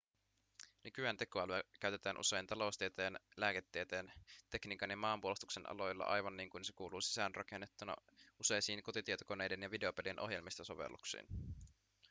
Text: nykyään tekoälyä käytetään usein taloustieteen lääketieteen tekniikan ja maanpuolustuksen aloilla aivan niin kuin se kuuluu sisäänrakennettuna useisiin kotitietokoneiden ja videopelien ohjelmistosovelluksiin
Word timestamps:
nykyään 0.83 1.17
tekoälyä 1.17 1.63
käytetään 1.79 2.17
usein 2.19 2.47
taloustieteen 2.47 3.19
lääketieteen 3.37 4.13
tekniikan 4.49 4.89
ja 4.89 4.97
maanpuolustuksen 4.97 5.69
aloilla 5.71 6.03
aivan 6.03 6.37
niin 6.37 6.49
kuin 6.49 6.65
se 6.65 6.73
kuuluu 6.73 7.01
sisäänrakennettuna 7.01 7.95
useisiin 8.39 8.83
kotitietokoneiden 8.83 9.61
ja 9.61 9.71
videopelien 9.71 10.19
ohjelmistosovelluksiin 10.19 11.27